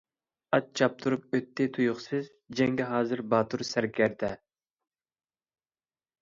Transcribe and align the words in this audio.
ئات 0.57 0.69
چاپتۇرۇپ 0.79 1.27
ئۆتتى 1.37 1.67
تۇيۇقسىز، 1.77 2.31
جەڭگە 2.61 2.87
ھازىر 2.95 3.21
باتۇر 3.35 3.65
سەركەردە. 3.73 4.31